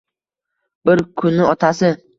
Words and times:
Bir 0.91 1.05
kuni 1.23 1.49
otasi 1.55 1.97